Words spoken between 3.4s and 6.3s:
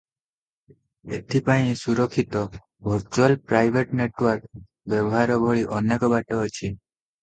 private network" ବ୍ୟବହାର ଭଳି ଅନେକ